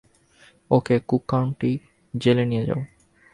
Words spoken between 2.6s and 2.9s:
যাও।